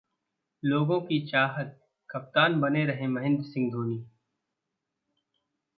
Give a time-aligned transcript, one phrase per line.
[0.63, 1.77] लोगों की चाहत
[2.09, 4.05] कप्तान बने रहें महेंद्र सिंह धोनी